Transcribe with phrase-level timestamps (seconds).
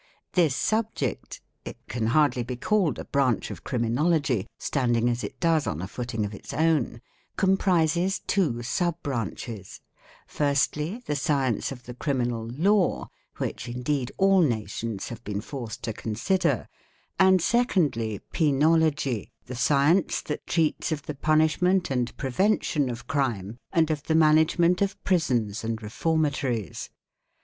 [0.33, 5.79] This 'subject—it can hardly be called a branch of Criminology, standing as it 'does on
[5.79, 9.79] a footing of its own—comprises two sub branches;
[10.25, 15.93] firstly the science of the criminal law, which indeed all nations have been forced to
[15.93, 16.67] consider,
[17.19, 23.59] and secondly penology, the science that treats of the punish ment and prevention of crime
[23.71, 26.89] and of the management of prisons and reformatories.